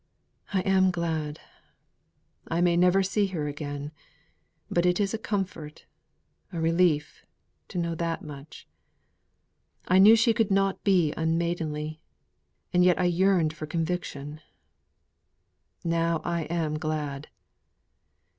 [0.51, 1.39] "I am glad.
[2.47, 3.91] I may never see her again;
[4.67, 5.85] but it is a comfort
[6.51, 7.23] a relief
[7.67, 8.67] to know that much.
[9.87, 12.01] I knew she could not be unmaidenly;
[12.73, 14.41] and yet I yearned for conviction.
[15.83, 17.27] Now I am glad!"